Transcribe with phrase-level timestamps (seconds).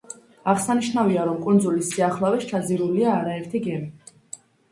[0.53, 4.17] აღსანიშნავია, რომ კუნძულის სიახლოვეს ჩაძირულია არაერთი გემი.